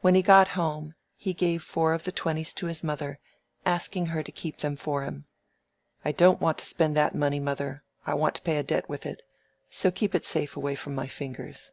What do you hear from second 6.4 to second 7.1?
want to spend